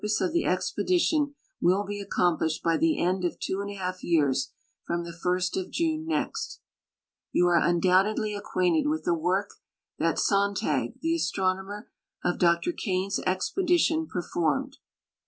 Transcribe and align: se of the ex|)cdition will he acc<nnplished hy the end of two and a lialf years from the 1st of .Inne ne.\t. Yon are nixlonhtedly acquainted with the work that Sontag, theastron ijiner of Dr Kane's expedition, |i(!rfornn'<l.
se 0.07 0.25
of 0.25 0.33
the 0.33 0.43
ex|)cdition 0.45 1.35
will 1.61 1.85
he 1.85 1.99
acc<nnplished 2.03 2.61
hy 2.63 2.75
the 2.75 2.99
end 2.99 3.23
of 3.23 3.37
two 3.37 3.61
and 3.61 3.69
a 3.69 3.75
lialf 3.75 3.97
years 4.01 4.51
from 4.83 5.03
the 5.03 5.11
1st 5.11 5.61
of 5.63 5.71
.Inne 5.79 6.07
ne.\t. 6.07 6.57
Yon 7.33 7.47
are 7.49 7.61
nixlonhtedly 7.71 8.35
acquainted 8.35 8.87
with 8.87 9.03
the 9.03 9.13
work 9.13 9.51
that 9.99 10.17
Sontag, 10.17 10.99
theastron 11.03 11.57
ijiner 11.63 11.83
of 12.23 12.39
Dr 12.39 12.71
Kane's 12.71 13.19
expedition, 13.27 14.07
|i(!rfornn'<l. 14.11 14.73